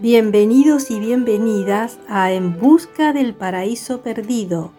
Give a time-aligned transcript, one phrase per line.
[0.00, 4.70] Bienvenidos y bienvenidas a En Busca del Paraíso Perdido.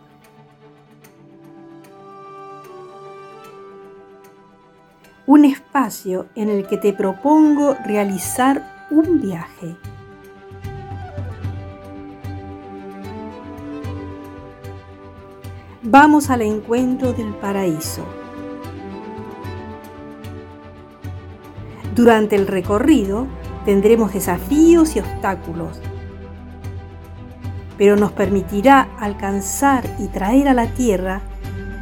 [5.26, 9.76] Un espacio en el que te propongo realizar un viaje.
[15.83, 18.05] Vamos al encuentro del paraíso.
[21.93, 23.27] Durante el recorrido
[23.69, 25.79] tendremos desafíos y obstáculos,
[27.77, 31.21] pero nos permitirá alcanzar y traer a la tierra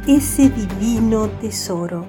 [0.06, 2.04] ese divino tesoro.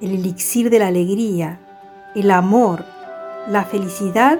[0.00, 1.58] El elixir de la alegría,
[2.14, 2.84] el amor,
[3.48, 4.38] la felicidad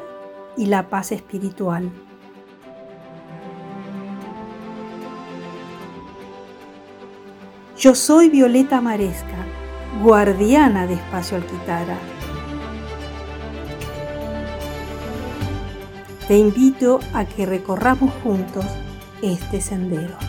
[0.57, 1.91] y la paz espiritual.
[7.77, 9.46] Yo soy Violeta Maresca
[10.03, 11.97] guardiana de Espacio Alquitara.
[16.29, 18.65] Te invito a que recorramos juntos
[19.23, 20.26] este sendero.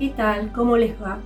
[0.00, 0.50] ¿Qué tal?
[0.54, 1.20] ¿Cómo les va?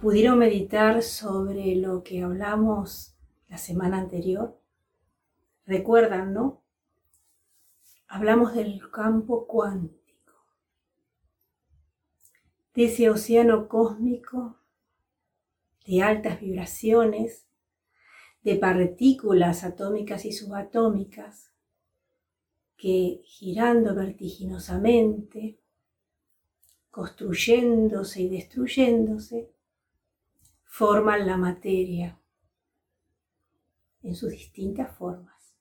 [0.00, 3.14] ¿Pudieron meditar sobre lo que hablamos
[3.50, 4.58] la semana anterior?
[5.66, 6.62] Recuerdan, ¿no?
[8.06, 10.32] Hablamos del campo cuántico,
[12.72, 14.56] de ese océano cósmico
[15.86, 17.46] de altas vibraciones,
[18.42, 21.52] de partículas atómicas y subatómicas
[22.78, 25.57] que girando vertiginosamente
[26.98, 29.52] construyéndose y destruyéndose,
[30.64, 32.20] forman la materia
[34.02, 35.56] en sus distintas formas.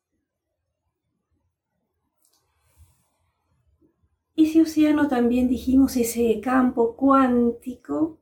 [4.35, 8.17] Ese océano también dijimos, ese campo cuántico,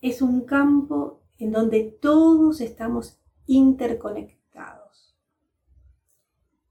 [0.00, 5.16] es un campo en donde todos estamos interconectados.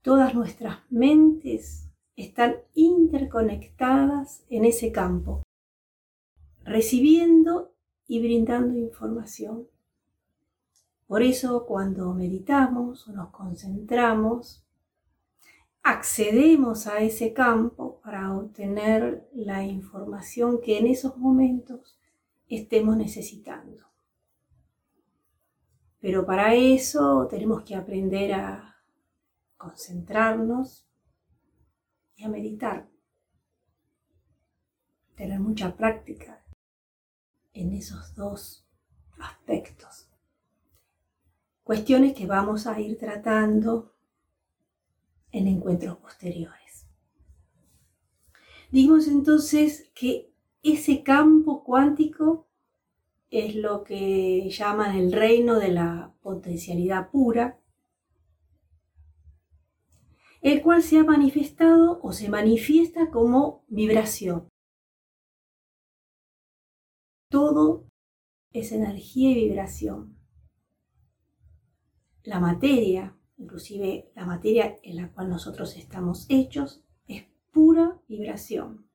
[0.00, 5.45] Todas nuestras mentes están interconectadas en ese campo
[6.66, 7.72] recibiendo
[8.08, 9.68] y brindando información.
[11.06, 14.64] Por eso cuando meditamos o nos concentramos,
[15.82, 21.96] accedemos a ese campo para obtener la información que en esos momentos
[22.48, 23.86] estemos necesitando.
[26.00, 28.76] Pero para eso tenemos que aprender a
[29.56, 30.84] concentrarnos
[32.16, 32.88] y a meditar.
[35.14, 36.45] Tener mucha práctica
[37.56, 38.64] en esos dos
[39.18, 40.08] aspectos.
[41.64, 43.94] Cuestiones que vamos a ir tratando
[45.32, 46.86] en encuentros posteriores.
[48.70, 50.30] Digamos entonces que
[50.62, 52.46] ese campo cuántico
[53.30, 57.58] es lo que llaman el reino de la potencialidad pura,
[60.42, 64.48] el cual se ha manifestado o se manifiesta como vibración.
[67.28, 67.86] Todo
[68.52, 70.16] es energía y vibración.
[72.22, 78.86] La materia, inclusive la materia en la cual nosotros estamos hechos, es pura vibración.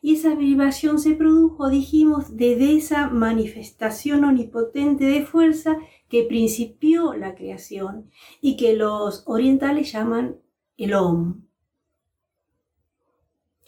[0.00, 7.34] Y esa vibración se produjo, dijimos, desde esa manifestación omnipotente de fuerza que principió la
[7.34, 8.10] creación
[8.40, 10.36] y que los orientales llaman
[10.76, 11.46] el Om,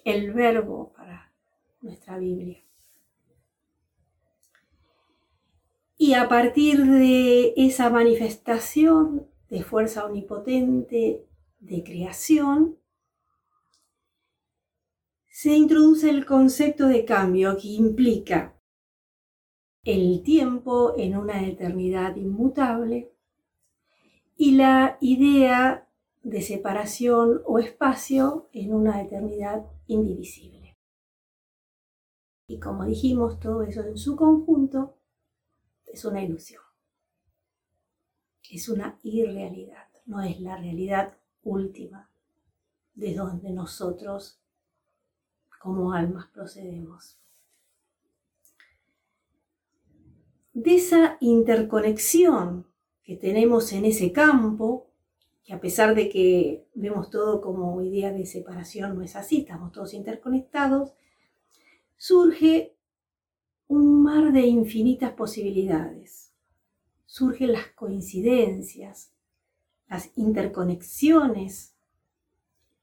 [0.05, 1.33] el verbo para
[1.81, 2.68] nuestra Biblia.
[6.01, 11.27] Y a partir de esa manifestación de fuerza omnipotente
[11.59, 12.79] de creación,
[15.29, 18.55] se introduce el concepto de cambio que implica
[19.83, 23.13] el tiempo en una eternidad inmutable
[24.37, 25.89] y la idea
[26.23, 30.79] de separación o espacio en una eternidad indivisible.
[32.47, 34.98] Y como dijimos, todo eso en su conjunto
[35.93, 36.63] es una ilusión.
[38.51, 42.11] Es una irrealidad, no es la realidad última
[42.95, 44.41] de donde nosotros
[45.59, 47.19] como almas procedemos.
[50.53, 52.67] De esa interconexión
[53.05, 54.91] que tenemos en ese campo,
[55.45, 59.73] que a pesar de que vemos todo como idea de separación, no es así, estamos
[59.73, 60.93] todos interconectados,
[61.97, 62.78] surge
[63.69, 66.33] un mar de infinitas posibilidades.
[67.05, 69.13] Surgen las coincidencias,
[69.89, 71.75] las interconexiones,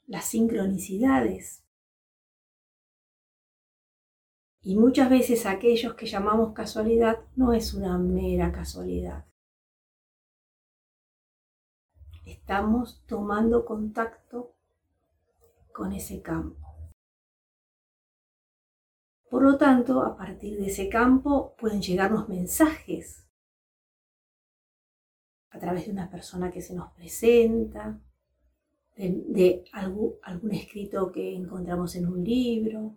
[0.08, 1.64] las sincronicidades.
[4.62, 9.26] Y muchas veces aquellos que llamamos casualidad no es una mera casualidad.
[12.26, 14.54] Estamos tomando contacto
[15.72, 16.65] con ese campo.
[19.36, 23.28] Por lo tanto, a partir de ese campo pueden llegarnos mensajes
[25.50, 28.00] a través de una persona que se nos presenta,
[28.96, 32.96] de, algún escrito que encontramos en un libro,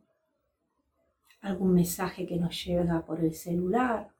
[1.40, 4.14] algún mensaje que nos llega por el celular.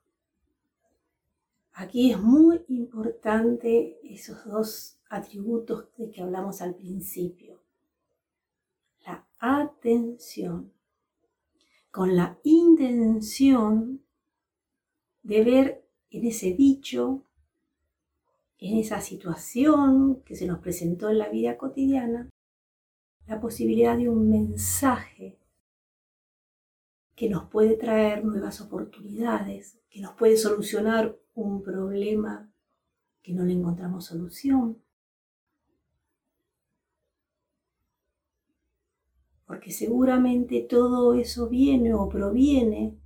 [1.75, 7.62] Aquí es muy importante esos dos atributos de que hablamos al principio.
[9.06, 10.73] La atención,
[11.99, 14.05] con la intención
[15.25, 17.25] de ver en ese dicho,
[18.59, 22.31] en esa situación que se nos presentó en la vida cotidiana,
[23.27, 25.41] la posibilidad de un mensaje
[27.17, 32.49] que nos puede traer nuevas oportunidades, que nos puede solucionar un problema
[33.23, 34.81] que no le encontramos solución.
[39.49, 42.99] Porque seguramente todo eso viene o proviene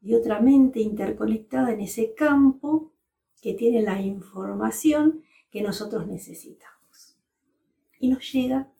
[0.00, 2.92] de otra mente interconectada en ese campo
[3.40, 7.16] que tiene la información que nosotros necesitamos.
[8.00, 8.72] Y nos llega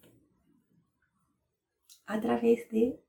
[2.07, 3.01] a través de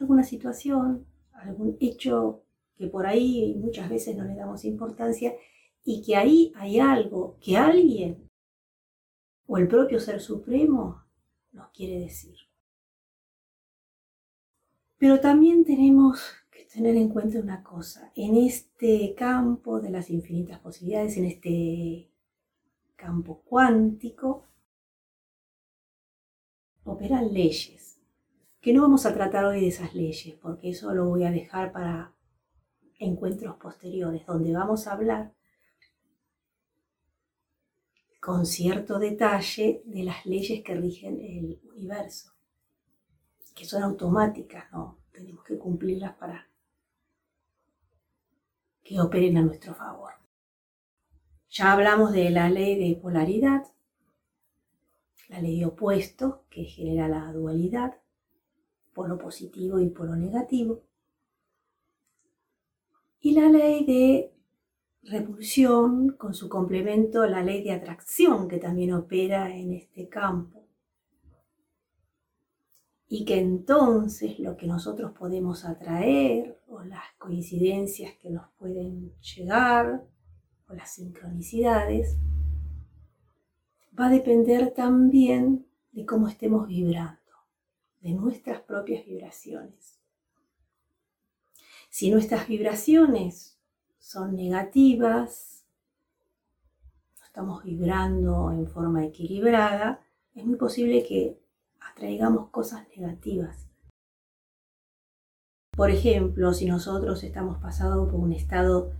[0.00, 2.44] alguna situación, algún hecho
[2.76, 5.34] que por ahí muchas veces no le damos importancia
[5.84, 8.30] y que ahí hay algo que alguien
[9.46, 11.01] o el propio Ser Supremo
[11.52, 12.36] nos quiere decir.
[14.98, 20.60] Pero también tenemos que tener en cuenta una cosa, en este campo de las infinitas
[20.60, 22.10] posibilidades, en este
[22.96, 24.46] campo cuántico,
[26.84, 28.00] operan leyes,
[28.60, 31.72] que no vamos a tratar hoy de esas leyes, porque eso lo voy a dejar
[31.72, 32.14] para
[32.98, 35.32] encuentros posteriores, donde vamos a hablar
[38.22, 42.32] con cierto detalle de las leyes que rigen el universo,
[43.52, 45.00] que son automáticas, ¿no?
[45.10, 46.48] Tenemos que cumplirlas para
[48.84, 50.12] que operen a nuestro favor.
[51.50, 53.64] Ya hablamos de la ley de polaridad,
[55.28, 58.00] la ley de opuestos que genera la dualidad,
[58.92, 60.84] por lo positivo y por lo negativo,
[63.18, 64.31] y la ley de
[65.04, 70.64] repulsión con su complemento, la ley de atracción que también opera en este campo.
[73.08, 80.04] Y que entonces lo que nosotros podemos atraer o las coincidencias que nos pueden llegar
[80.68, 82.16] o las sincronicidades
[83.98, 87.20] va a depender también de cómo estemos vibrando,
[88.00, 90.00] de nuestras propias vibraciones.
[91.90, 93.51] Si nuestras vibraciones
[94.02, 95.64] son negativas,
[97.20, 100.00] no estamos vibrando en forma equilibrada,
[100.34, 101.40] es muy posible que
[101.80, 103.70] atraigamos cosas negativas.
[105.76, 108.92] Por ejemplo, si nosotros estamos pasando por un estado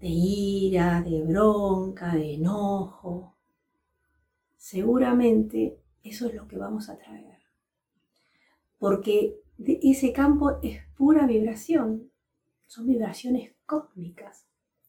[0.00, 3.36] de ira, de bronca, de enojo,
[4.56, 7.40] seguramente eso es lo que vamos a traer.
[8.78, 12.10] Porque ese campo es pura vibración,
[12.66, 14.46] son vibraciones cósmicas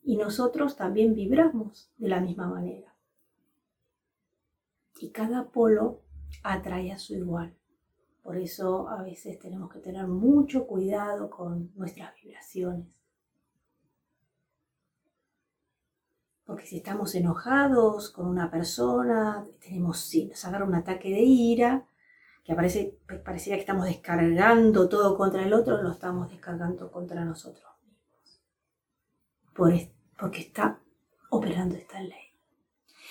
[0.08, 2.96] y nosotros también vibramos de la misma manera.
[5.00, 6.02] Y cada polo
[6.44, 7.54] atrae a su igual.
[8.24, 12.88] Por eso a veces tenemos que tener mucho cuidado con nuestras vibraciones.
[16.46, 21.86] Porque si estamos enojados con una persona, tenemos, si nos agarra un ataque de ira,
[22.46, 27.77] que parece, pareciera que estamos descargando todo contra el otro, lo estamos descargando contra nosotros
[29.58, 30.80] porque está
[31.30, 32.28] operando esta ley.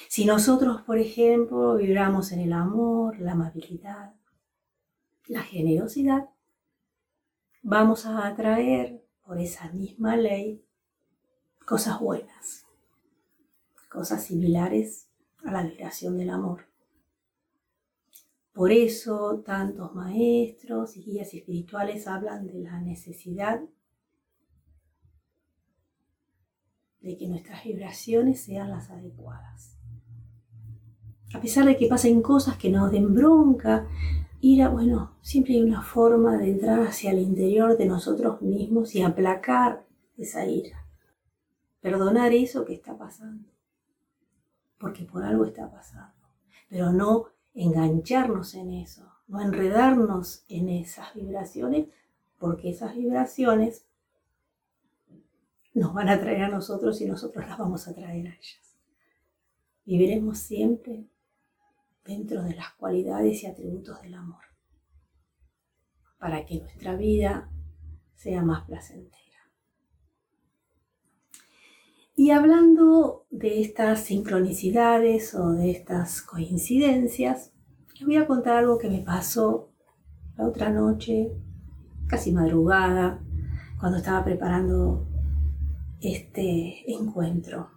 [0.09, 4.15] Si nosotros, por ejemplo, vibramos en el amor, la amabilidad,
[5.26, 6.31] la generosidad,
[7.62, 10.65] vamos a atraer por esa misma ley
[11.65, 12.65] cosas buenas,
[13.91, 15.09] cosas similares
[15.45, 16.69] a la vibración del amor.
[18.53, 23.61] Por eso tantos maestros y guías espirituales hablan de la necesidad
[27.07, 29.79] de que nuestras vibraciones sean las adecuadas.
[31.33, 33.87] A pesar de que pasen cosas que nos den bronca,
[34.41, 39.03] ira, bueno, siempre hay una forma de entrar hacia el interior de nosotros mismos y
[39.03, 39.87] aplacar
[40.19, 40.85] esa ira.
[41.81, 43.49] Perdonar eso que está pasando.
[44.77, 46.27] Porque por algo está pasando.
[46.69, 51.87] Pero no engancharnos en eso, no enredarnos en esas vibraciones,
[52.39, 53.87] porque esas vibraciones
[55.76, 58.78] nos van a traer a nosotros y nosotros las vamos a traer a ellas.
[59.85, 61.06] Viviremos siempre
[62.02, 64.42] dentro de las cualidades y atributos del amor,
[66.18, 67.50] para que nuestra vida
[68.14, 69.21] sea más placentera.
[72.14, 77.52] Y hablando de estas sincronicidades o de estas coincidencias,
[77.99, 79.75] les voy a contar algo que me pasó
[80.38, 81.33] la otra noche,
[82.06, 83.23] casi madrugada,
[83.78, 85.06] cuando estaba preparando
[86.00, 87.71] este encuentro.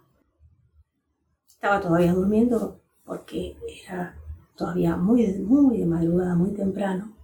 [1.46, 4.16] Estaba todavía durmiendo porque era
[4.56, 7.16] todavía muy, muy de madrugada, muy temprano.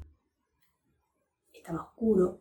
[1.53, 2.41] Estaba oscuro.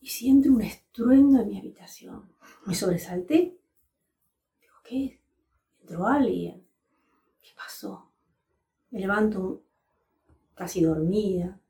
[0.00, 2.30] Y siento un estruendo en mi habitación.
[2.66, 3.58] Me sobresalté.
[4.60, 5.20] Digo, ¿qué?
[5.80, 6.66] ¿Entró alguien?
[7.42, 8.10] ¿Qué pasó?
[8.90, 9.62] Me levanto
[10.54, 11.60] casi dormida.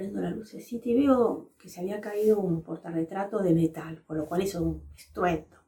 [0.00, 4.24] Prendo la lucecita y veo que se había caído un portarretrato de metal, por lo
[4.24, 5.58] cual hizo un estruendo.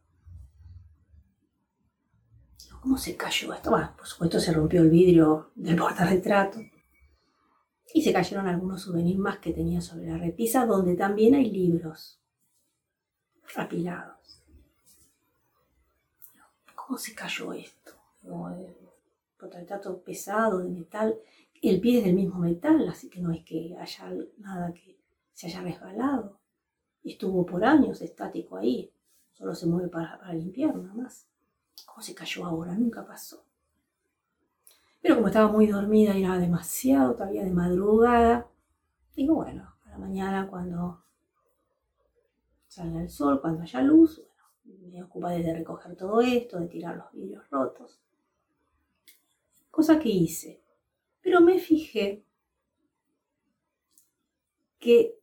[2.81, 3.69] ¿Cómo se cayó esto?
[3.69, 6.61] Bueno, por supuesto se rompió el vidrio del portarretrato.
[7.93, 12.19] Y se cayeron algunos souvenirs más que tenía sobre la repisa, donde también hay libros
[13.55, 14.43] apilados.
[16.75, 17.93] ¿Cómo se cayó esto?
[18.23, 18.75] El
[19.37, 21.21] portarretrato pesado de metal.
[21.63, 24.99] El pie es del mismo metal, así que no es que haya nada que
[25.33, 26.41] se haya resbalado.
[27.05, 28.93] Estuvo por años estático ahí.
[29.33, 31.29] Solo se mueve para, limpiar nada más.
[31.87, 32.75] ¿Cómo se cayó ahora?
[32.75, 33.45] Nunca pasó.
[35.01, 38.49] Pero como estaba muy dormida y era demasiado todavía de madrugada,
[39.15, 41.05] digo, bueno, a la mañana cuando
[42.67, 44.21] salga el sol, cuando haya luz,
[44.65, 48.01] bueno, me ocuparé de recoger todo esto, de tirar los vidrios rotos.
[49.71, 50.62] Cosa que hice.
[51.23, 52.25] Pero me fijé
[54.79, 55.17] que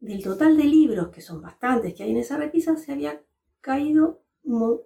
[0.00, 3.22] del total de libros, que son bastantes que hay en esa repisa, se había
[3.60, 4.80] caído un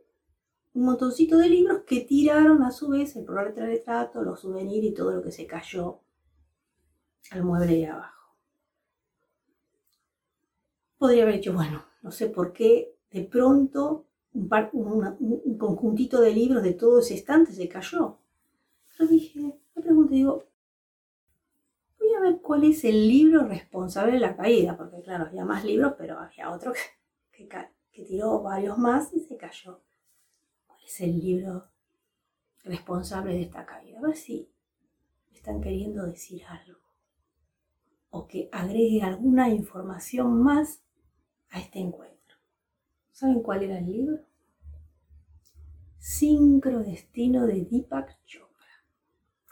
[0.75, 4.95] montoncito de libros que tiraron a su vez el programa de retrato, los souvenirs y
[4.95, 6.01] todo lo que se cayó
[7.31, 8.37] al mueble de abajo.
[10.99, 16.63] Podría haber dicho, bueno, no sé por qué de pronto un, un, conjuntito de libros
[16.63, 18.19] de todo ese estante se cayó.
[18.97, 20.45] Pero dije, me pregunté, digo,
[22.21, 26.19] ver cuál es el libro responsable de la caída, porque claro, había más libros, pero
[26.19, 26.73] había otro
[27.33, 27.49] que,
[27.91, 29.83] que tiró varios más y se cayó
[30.91, 31.69] es el libro
[32.65, 33.99] responsable de esta caída.
[33.99, 34.51] A ver si
[35.33, 36.81] están queriendo decir algo.
[38.11, 40.83] O que agregue alguna información más
[41.51, 42.37] a este encuentro.
[43.13, 44.19] ¿Saben cuál era el libro?
[45.99, 48.85] Sincrodestino de Deepak Chopra.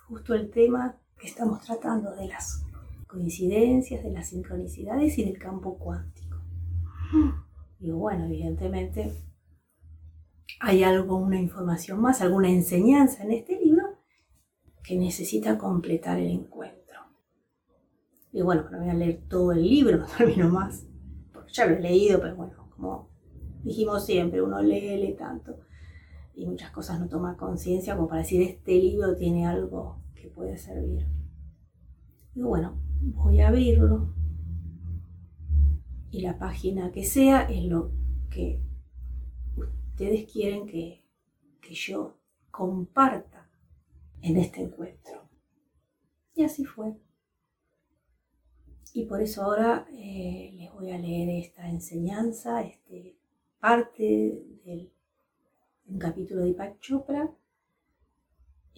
[0.08, 2.64] Justo el tema que estamos tratando de las
[3.06, 6.38] coincidencias, de las sincronicidades y del campo cuántico.
[7.80, 9.12] Y bueno, evidentemente
[10.60, 13.84] hay algo, una información más, alguna enseñanza en este libro
[14.82, 17.00] que necesita completar el encuentro.
[18.32, 20.84] Y bueno, no voy a leer todo el libro, no termino más,
[21.32, 23.10] porque ya lo he leído, pero bueno, como
[23.62, 25.60] dijimos siempre, uno lee, lee tanto
[26.34, 30.56] y muchas cosas no toma conciencia como para decir este libro tiene algo que puede
[30.56, 31.06] servir.
[32.34, 34.14] Y bueno, voy a abrirlo
[36.10, 37.92] y la página que sea es lo
[38.30, 38.60] que
[39.56, 41.04] ustedes quieren que,
[41.70, 42.16] yo
[42.50, 43.46] comparta
[44.22, 45.28] en este encuentro.
[46.34, 46.96] Y así fue.
[48.94, 53.18] Y por eso ahora eh, les voy a leer esta enseñanza, este,
[53.60, 54.90] parte del
[55.88, 57.30] un capítulo de Ipak Chopra.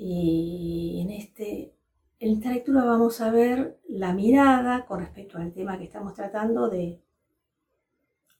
[0.02, 1.74] Y en, este,
[2.20, 6.70] en esta lectura vamos a ver la mirada con respecto al tema que estamos tratando
[6.70, 7.02] de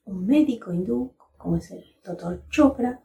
[0.05, 3.03] un médico hindú como es el doctor Chopra,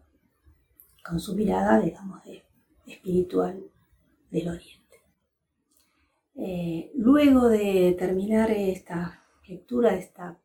[1.03, 2.45] con su mirada, digamos, de,
[2.87, 3.61] espiritual
[4.31, 5.01] del Oriente.
[6.35, 10.39] Eh, luego de terminar esta lectura esta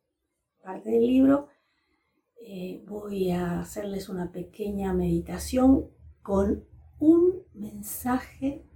[0.65, 1.47] parte del libro,
[2.43, 5.91] eh, voy a hacerles una pequeña meditación
[6.23, 6.65] con
[7.01, 8.67] un mensaje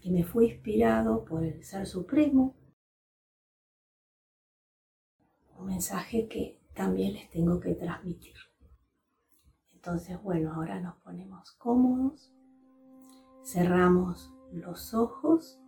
[0.00, 2.54] que me fue inspirado por el Ser Supremo,
[5.56, 8.34] un mensaje que también les tengo que transmitir.
[9.72, 12.32] Entonces, bueno, ahora nos ponemos cómodos,
[13.44, 15.58] cerramos los ojos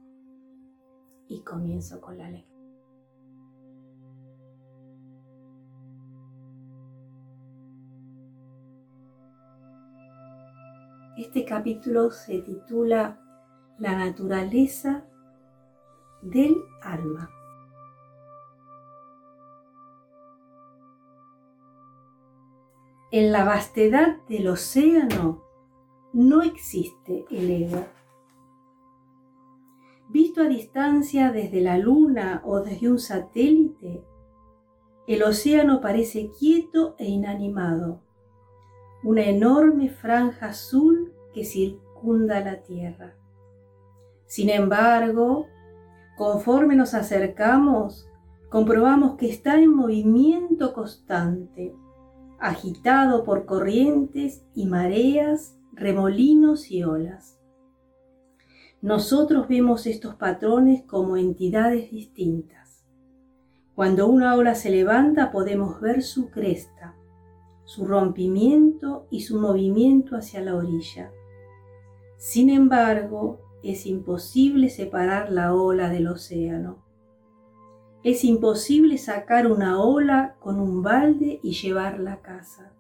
[1.27, 2.50] y comienzo con la lectura.
[11.17, 13.21] Este capítulo se titula
[13.79, 15.05] La naturaleza
[16.23, 17.31] del alma.
[23.11, 25.43] En la vastedad del océano
[26.13, 27.85] no existe el ego.
[30.09, 34.05] Visto a distancia desde la luna o desde un satélite,
[35.09, 38.01] el océano parece quieto e inanimado,
[39.03, 43.15] una enorme franja azul que circunda la Tierra.
[44.27, 45.47] Sin embargo,
[46.17, 48.09] conforme nos acercamos,
[48.49, 51.75] comprobamos que está en movimiento constante
[52.41, 57.39] agitado por corrientes y mareas, remolinos y olas.
[58.81, 62.83] Nosotros vemos estos patrones como entidades distintas.
[63.75, 66.97] Cuando una ola se levanta podemos ver su cresta,
[67.71, 71.13] su rompimiento y su movimiento hacia la orilla.
[72.17, 76.83] Sin embargo, es imposible separar la ola del océano.
[78.03, 82.73] Es imposible sacar una ola con un balde y llevarla a casa.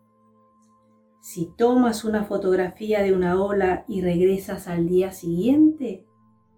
[1.20, 6.04] Si tomas una fotografía de una ola y regresas al día siguiente,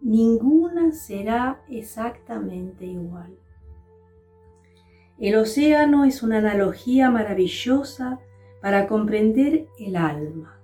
[0.00, 3.41] ninguna será exactamente igual.
[5.22, 8.18] El océano es una analogía maravillosa
[8.60, 10.60] para comprender el alma.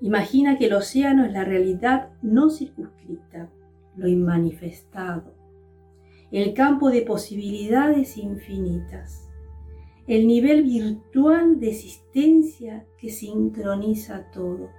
[0.00, 3.50] Imagina que el océano es la realidad no circunscrita,
[3.96, 5.34] lo inmanifestado,
[6.32, 9.28] el campo de posibilidades infinitas,
[10.06, 14.70] el nivel virtual de existencia que sincroniza todo.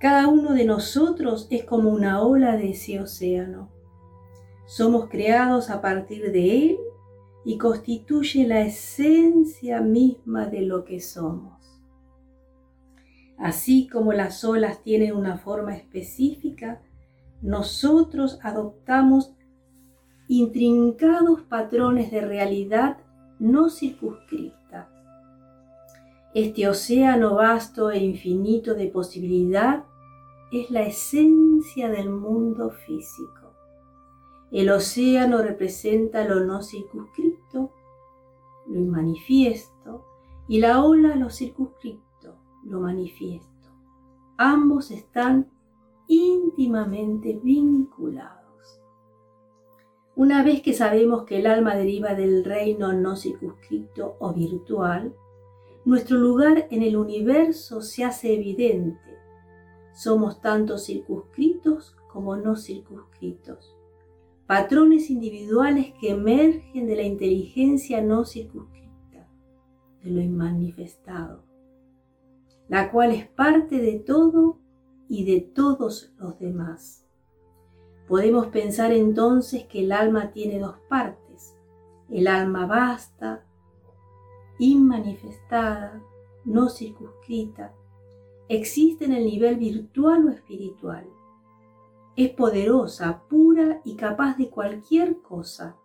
[0.00, 3.75] Cada uno de nosotros es como una ola de ese océano.
[4.66, 6.78] Somos creados a partir de él
[7.44, 11.54] y constituye la esencia misma de lo que somos.
[13.38, 16.82] Así como las olas tienen una forma específica,
[17.42, 19.32] nosotros adoptamos
[20.26, 22.98] intrincados patrones de realidad
[23.38, 24.90] no circunscrita.
[26.34, 29.84] Este océano vasto e infinito de posibilidad
[30.50, 33.45] es la esencia del mundo físico.
[34.52, 37.72] El océano representa lo no circunscrito,
[38.68, 40.04] lo manifiesto,
[40.48, 43.70] y la ola lo circunscrito, lo manifiesto.
[44.36, 45.50] Ambos están
[46.06, 48.80] íntimamente vinculados.
[50.14, 55.14] Una vez que sabemos que el alma deriva del reino no circunscrito o virtual,
[55.84, 59.18] nuestro lugar en el universo se hace evidente.
[59.92, 63.75] Somos tanto circunscritos como no circunscritos.
[64.46, 69.26] Patrones individuales que emergen de la inteligencia no circunscrita,
[70.04, 71.42] de lo inmanifestado,
[72.68, 74.60] la cual es parte de todo
[75.08, 77.04] y de todos los demás.
[78.06, 81.56] Podemos pensar entonces que el alma tiene dos partes,
[82.08, 83.44] el alma vasta,
[84.60, 86.00] inmanifestada,
[86.44, 87.74] no circunscrita,
[88.48, 91.04] existe en el nivel virtual o espiritual.
[92.16, 95.76] Es poderosa, pura y capaz de cualquier cosa.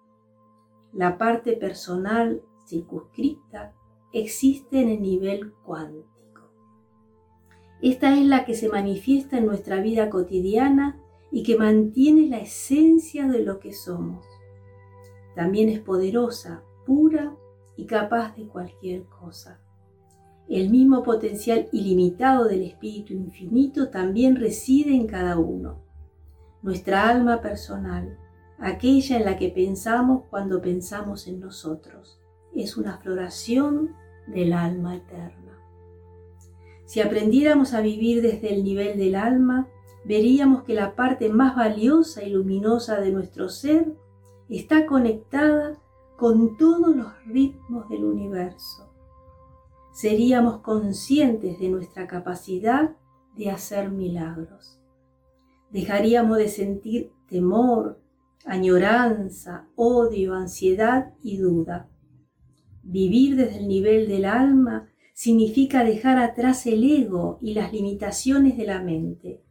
[0.93, 3.73] La parte personal circunscrita
[4.13, 6.49] existe en el nivel cuántico.
[7.81, 13.27] Esta es la que se manifiesta en nuestra vida cotidiana y que mantiene la esencia
[13.27, 14.25] de lo que somos.
[15.35, 17.35] También es poderosa, pura
[17.75, 19.59] y capaz de cualquier cosa.
[20.47, 25.90] El mismo potencial ilimitado del Espíritu Infinito también reside en cada uno.
[26.61, 28.19] Nuestra alma personal,
[28.59, 32.19] aquella en la que pensamos cuando pensamos en nosotros,
[32.53, 33.95] es una floración
[34.27, 35.57] del alma eterna.
[36.85, 39.69] Si aprendiéramos a vivir desde el nivel del alma,
[40.05, 43.95] veríamos que la parte más valiosa y luminosa de nuestro ser
[44.49, 45.79] está conectada
[46.17, 48.93] con todos los ritmos del universo.
[49.93, 52.91] Seríamos conscientes de nuestra capacidad
[53.35, 54.80] de hacer milagros.
[55.71, 58.01] Dejaríamos de sentir temor,
[58.45, 61.89] añoranza, odio, ansiedad y duda.
[62.83, 68.65] Vivir desde el nivel del alma significa dejar atrás el ego y las limitaciones de
[68.65, 69.43] la mente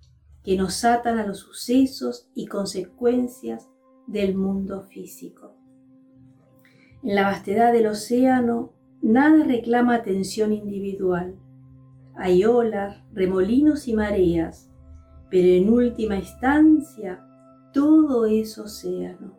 [0.42, 3.68] que nos atan a los sucesos y consecuencias
[4.06, 5.54] del mundo físico.
[7.02, 11.36] En la vastedad del océano nada reclama atención individual.
[12.14, 14.69] Hay olas, remolinos y mareas,
[15.30, 17.24] pero en última instancia
[17.72, 19.38] todo es océano.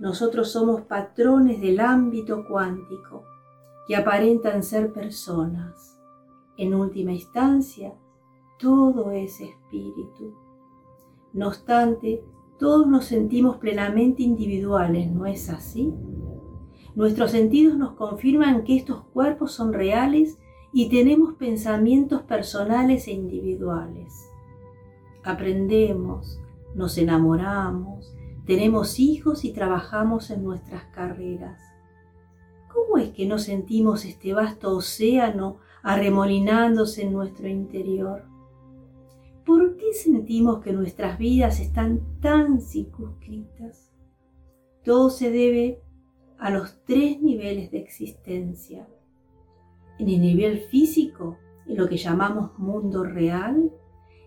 [0.00, 3.24] Nosotros somos patrones del ámbito cuántico
[3.86, 5.98] que aparentan ser personas.
[6.56, 7.94] En última instancia,
[8.58, 10.34] todo es espíritu.
[11.32, 12.24] No obstante,
[12.58, 15.92] todos nos sentimos plenamente individuales, ¿no es así?
[16.94, 20.38] Nuestros sentidos nos confirman que estos cuerpos son reales
[20.72, 24.33] y tenemos pensamientos personales e individuales.
[25.24, 26.38] Aprendemos,
[26.74, 31.62] nos enamoramos, tenemos hijos y trabajamos en nuestras carreras.
[32.70, 38.24] ¿Cómo es que no sentimos este vasto océano arremolinándose en nuestro interior?
[39.46, 43.90] ¿Por qué sentimos que nuestras vidas están tan circunscritas?
[44.84, 45.80] Todo se debe
[46.38, 48.86] a los tres niveles de existencia.
[49.98, 53.72] En el nivel físico, en lo que llamamos mundo real,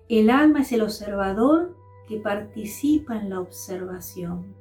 [0.09, 1.75] el alma es el observador
[2.07, 4.55] que participa en la observación.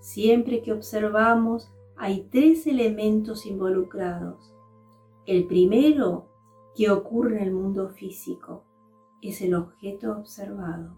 [0.00, 4.52] Siempre que observamos hay tres elementos involucrados.
[5.26, 6.28] El primero,
[6.74, 8.64] que ocurre en el mundo físico,
[9.22, 10.96] es el objeto observado.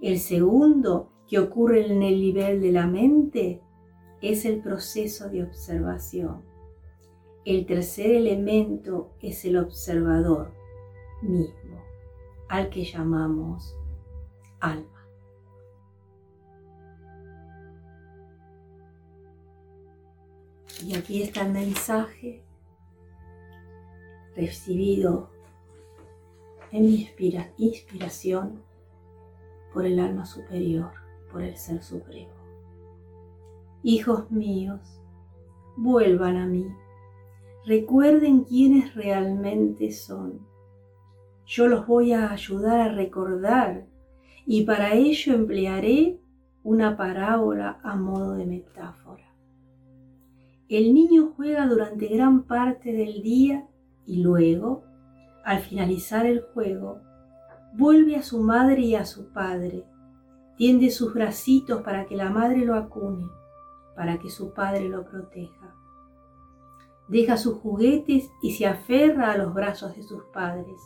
[0.00, 3.62] El segundo, que ocurre en el nivel de la mente,
[4.20, 6.42] es el proceso de observación.
[7.44, 10.52] El tercer elemento es el observador
[11.22, 11.65] mismo,
[12.48, 13.76] al que llamamos
[14.60, 14.96] alma.
[20.84, 22.44] Y aquí está el mensaje
[24.36, 25.30] recibido
[26.70, 27.08] en mi
[27.56, 28.62] inspiración
[29.72, 30.92] por el alma superior,
[31.32, 32.34] por el Ser Supremo.
[33.82, 34.80] Hijos míos,
[35.76, 36.66] vuelvan a mí,
[37.64, 40.46] recuerden quiénes realmente son.
[41.46, 43.86] Yo los voy a ayudar a recordar
[44.44, 46.18] y para ello emplearé
[46.62, 49.24] una parábola a modo de metáfora.
[50.68, 53.66] El niño juega durante gran parte del día
[54.04, 54.82] y luego
[55.46, 57.00] al finalizar el juego,
[57.72, 59.84] vuelve a su madre y a su padre,
[60.56, 63.28] tiende sus bracitos para que la madre lo acune,
[63.94, 65.72] para que su padre lo proteja.
[67.06, 70.80] Deja sus juguetes y se aferra a los brazos de sus padres,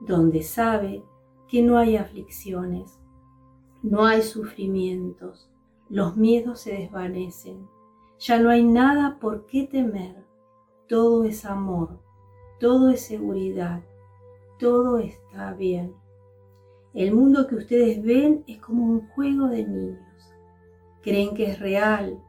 [0.00, 1.04] donde sabe
[1.48, 3.00] que no hay aflicciones,
[3.82, 5.50] no hay sufrimientos,
[5.88, 7.66] los miedos se desvanecen,
[8.18, 10.24] ya no hay nada por qué temer,
[10.88, 12.00] todo es amor,
[12.58, 13.82] todo es seguridad,
[14.58, 15.94] todo está bien.
[16.92, 20.34] El mundo que ustedes ven es como un juego de niños.
[21.02, 22.22] Creen que es real,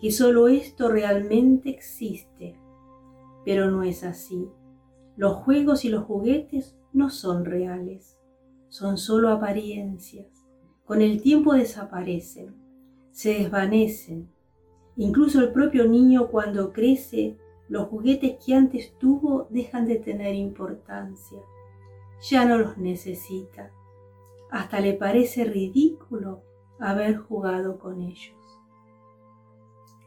[0.00, 2.58] que solo esto realmente existe,
[3.44, 4.48] pero no es así.
[5.16, 8.18] Los juegos y los juguetes no son reales,
[8.68, 10.26] son solo apariencias.
[10.84, 12.54] Con el tiempo desaparecen,
[13.10, 14.30] se desvanecen.
[14.96, 17.36] Incluso el propio niño cuando crece
[17.68, 21.38] los juguetes que antes tuvo dejan de tener importancia.
[22.30, 23.70] Ya no los necesita.
[24.50, 26.42] Hasta le parece ridículo
[26.78, 28.36] haber jugado con ellos.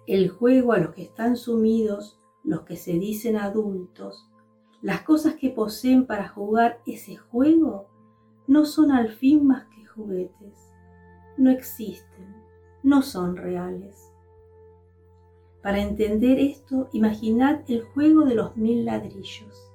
[0.07, 4.30] El juego a los que están sumidos, los que se dicen adultos,
[4.81, 7.87] las cosas que poseen para jugar ese juego,
[8.47, 10.73] no son al fin más que juguetes.
[11.37, 12.35] No existen,
[12.83, 14.11] no son reales.
[15.61, 19.71] Para entender esto, imaginad el juego de los mil ladrillos.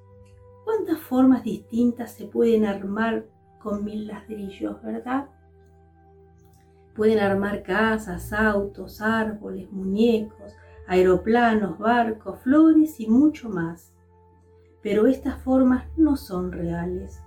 [0.65, 3.27] ¿Cuántas formas distintas se pueden armar
[3.63, 5.29] con mil ladrillos, verdad?
[6.97, 10.53] Pueden armar casas, autos, árboles, muñecos,
[10.89, 13.93] aeroplanos, barcos, flores y mucho más.
[14.87, 17.21] Pero estas formas no son reales.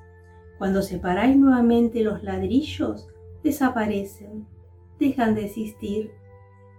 [0.57, 3.09] Cuando separáis nuevamente los ladrillos,
[3.43, 4.47] desaparecen,
[4.97, 6.13] dejan de existir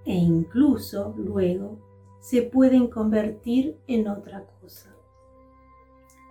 [0.06, 1.76] e incluso luego
[2.20, 4.96] se pueden convertir en otra cosa.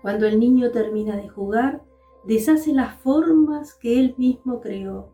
[0.02, 1.84] Cuando el niño termina de jugar,
[2.24, 5.12] deshace las formas que él mismo creó,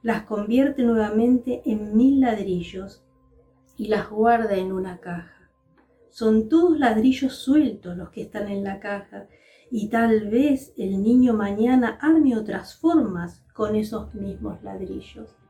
[0.00, 3.02] las convierte nuevamente en mil ladrillos
[3.76, 5.39] y las guarda en una caja.
[6.10, 9.28] Son todos ladrillos sueltos los que están en la caja
[9.70, 15.40] y tal vez el niño mañana arme otras formas con esos mismos ladrillos